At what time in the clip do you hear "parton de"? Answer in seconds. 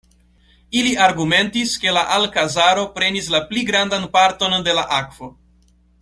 4.19-4.75